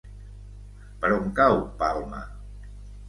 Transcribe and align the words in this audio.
Per 1.03 1.11
on 1.17 1.29
cau 1.41 1.61
Palma? 1.83 2.23